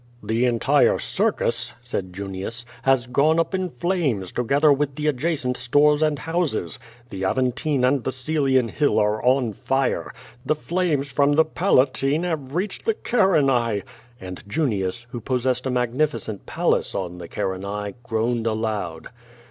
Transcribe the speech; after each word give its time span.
"The 0.23 0.45
entire 0.45 0.97
circus," 0.97 1.73
said 1.79 2.11
Junius, 2.11 2.65
"has 2.81 3.05
gone 3.05 3.39
up 3.39 3.53
in 3.53 3.69
flames, 3.69 4.31
to 4.31 4.43
gether 4.43 4.73
with 4.73 4.95
the 4.95 5.05
adjacent 5.05 5.57
stores 5.57 6.01
and 6.01 6.17
houses. 6.17 6.79
The 7.11 7.23
Aventine 7.23 7.83
and 7.83 8.03
the 8.03 8.09
Coelian 8.09 8.73
llill 8.79 8.97
are 8.97 9.23
on 9.23 9.53
fire. 9.53 10.11
The 10.43 10.55
flames 10.55 11.11
from 11.11 11.33
the 11.33 11.45
Pala 11.45 11.85
tine 11.85 12.23
have 12.23 12.55
reached 12.55 12.85
the 12.85 12.95
Carinae," 12.95 13.83
and 14.19 14.43
Junius, 14.47 15.05
who 15.11 15.21
possessed 15.21 15.67
a 15.67 15.69
magnificent 15.69 16.47
palace 16.47 16.95
on 16.95 17.19
the 17.19 17.27
Carinae, 17.27 17.93
groaned 18.01 18.47
aloud. 18.47 19.09